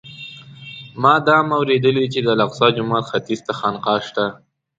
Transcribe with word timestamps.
ما 1.01 1.13
دا 1.25 1.35
هم 1.41 1.49
اورېدلي 1.57 2.05
چې 2.13 2.19
د 2.21 2.27
الاقصی 2.35 2.67
جومات 2.77 3.05
ختیځ 3.11 3.39
ته 3.47 3.51
خانقاه 3.59 3.99
شته. 4.07 4.25